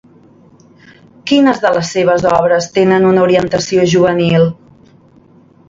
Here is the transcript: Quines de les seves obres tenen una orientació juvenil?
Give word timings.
Quines 1.31 1.59
de 1.65 1.71
les 1.75 1.91
seves 1.97 2.25
obres 2.31 2.69
tenen 2.79 3.05
una 3.11 3.23
orientació 3.29 3.87
juvenil? 3.95 4.51